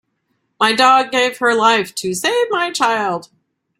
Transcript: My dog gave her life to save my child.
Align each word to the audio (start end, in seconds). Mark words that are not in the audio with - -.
My 0.59 0.73
dog 0.73 1.11
gave 1.11 1.37
her 1.37 1.53
life 1.53 1.93
to 1.93 2.15
save 2.15 2.47
my 2.49 2.71
child. 2.71 3.29